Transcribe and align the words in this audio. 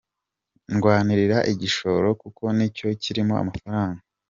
Ndwanira 0.73 1.37
igishoro 1.53 2.07
kuko 2.21 2.43
nicyo 2.57 2.87
kirimo 3.03 3.33
amafaranga. 3.41 4.01